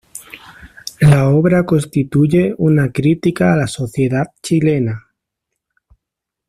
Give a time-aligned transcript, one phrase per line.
[0.99, 5.05] La obra constituye una crítica a la sociedad chilena.